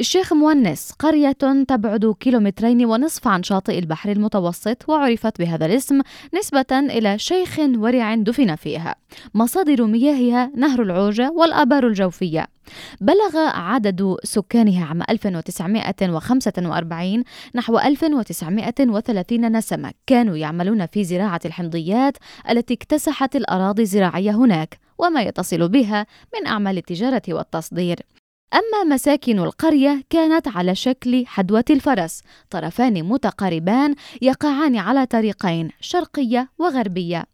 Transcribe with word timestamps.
الشيخ 0.00 0.32
مونس 0.32 0.92
قرية 0.98 1.36
تبعد 1.68 2.14
كيلومترين 2.20 2.84
ونصف 2.84 3.28
عن 3.28 3.42
شاطئ 3.42 3.78
البحر 3.78 4.12
المتوسط 4.12 4.88
وعرفت 4.88 5.38
بهذا 5.38 5.66
الاسم 5.66 6.00
نسبة 6.34 6.66
إلى 6.72 7.18
شيخ 7.18 7.58
ورع 7.58 8.14
دفن 8.14 8.54
فيها. 8.54 8.94
مصادر 9.34 9.86
مياهها 9.86 10.52
نهر 10.56 10.82
العوجة 10.82 11.30
والآبار 11.30 11.86
الجوفية. 11.86 12.46
بلغ 13.00 13.36
عدد 13.36 14.16
سكانها 14.24 14.86
عام 14.86 15.02
1945 15.10 17.24
نحو 17.54 17.78
1930 17.78 19.56
نسمة. 19.56 19.92
كانوا 20.06 20.36
يعملون 20.36 20.86
في 20.86 21.04
زراعة 21.04 21.40
الحمضيات 21.44 22.16
التي 22.50 22.74
اكتسحت 22.74 23.36
الأراضي 23.36 23.82
الزراعية 23.82 24.30
هناك 24.30 24.78
وما 24.98 25.22
يتصل 25.22 25.68
بها 25.68 26.06
من 26.34 26.46
أعمال 26.46 26.78
التجارة 26.78 27.22
والتصدير. 27.28 27.98
أما 28.54 28.94
مساكن 28.94 29.38
القرية 29.38 30.04
كانت 30.10 30.48
على 30.48 30.74
شكل 30.74 31.26
حدوة 31.26 31.64
الفرس 31.70 32.22
طرفان 32.50 33.02
متقاربان 33.02 33.94
يقعان 34.22 34.76
على 34.76 35.06
طريقين 35.06 35.68
شرقية 35.80 36.48
وغربية. 36.58 37.24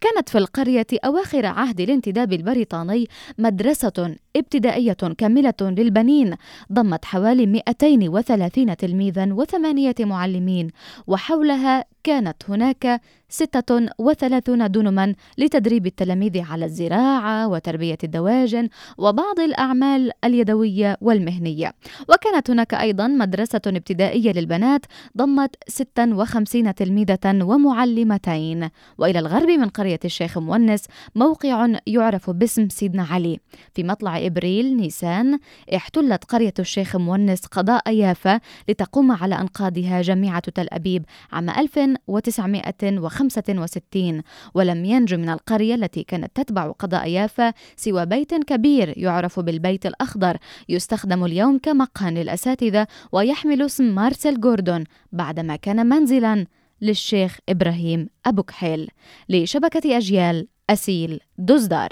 كانت 0.00 0.28
في 0.28 0.38
القرية 0.38 0.86
أواخر 1.04 1.46
عهد 1.46 1.80
الانتداب 1.80 2.32
البريطاني 2.32 3.06
مدرسة 3.38 4.16
ابتدائية 4.36 4.92
كاملة 5.18 5.54
للبنين 5.62 6.34
ضمت 6.72 7.04
حوالي 7.04 7.46
230 7.46 8.76
تلميذا 8.76 9.32
وثمانية 9.32 9.94
معلمين 10.00 10.70
وحولها 11.06 11.84
كانت 12.04 12.36
هناك 12.48 13.00
36 13.28 14.70
دنما 14.70 15.14
لتدريب 15.38 15.86
التلاميذ 15.86 16.40
على 16.40 16.64
الزراعة 16.64 17.48
وتربية 17.48 17.98
الدواجن 18.04 18.68
وبعض 18.98 19.40
الأعمال 19.40 20.10
اليدوية. 20.24 20.63
والمهنية. 21.00 21.74
وكانت 22.08 22.50
هناك 22.50 22.74
أيضا 22.74 23.08
مدرسة 23.08 23.60
ابتدائية 23.66 24.32
للبنات 24.32 24.86
ضمت 25.16 25.56
56 25.68 26.74
تلميذة 26.74 27.42
ومعلمتين. 27.42 28.68
وإلى 28.98 29.18
الغرب 29.18 29.48
من 29.48 29.68
قرية 29.68 30.00
الشيخ 30.04 30.38
مونس 30.38 30.84
موقع 31.14 31.68
يعرف 31.86 32.30
باسم 32.30 32.68
سيدنا 32.68 33.02
علي. 33.02 33.40
في 33.74 33.82
مطلع 33.82 34.26
إبريل 34.26 34.76
نيسان 34.76 35.38
احتلت 35.76 36.24
قرية 36.24 36.54
الشيخ 36.58 36.96
مونس 36.96 37.46
قضاء 37.46 37.94
يافا 37.94 38.40
لتقوم 38.68 39.12
على 39.12 39.34
أنقاضها 39.34 40.02
جامعة 40.02 40.40
تل 40.40 40.66
أبيب 40.72 41.04
عام 41.32 41.50
1965 41.50 44.22
ولم 44.54 44.84
ينج 44.84 45.14
من 45.14 45.28
القرية 45.28 45.74
التي 45.74 46.02
كانت 46.02 46.36
تتبع 46.36 46.70
قضاء 46.70 47.08
يافا 47.08 47.52
سوى 47.76 48.06
بيت 48.06 48.34
كبير 48.34 48.94
يعرف 48.96 49.40
بالبيت 49.40 49.86
الأخضر 49.86 50.36
يستخدم 50.68 51.24
اليوم 51.24 51.58
كمقهى 51.58 52.10
للأساتذة 52.10 52.86
ويحمل 53.12 53.62
اسم 53.62 53.94
مارسيل 53.94 54.40
جوردون 54.40 54.84
بعدما 55.12 55.56
كان 55.56 55.86
منزلا 55.86 56.46
للشيخ 56.80 57.38
إبراهيم 57.48 58.08
أبو 58.26 58.42
كحيل 58.42 58.88
لشبكة 59.28 59.96
أجيال 59.96 60.48
أسيل 60.70 61.20
دزدار 61.38 61.88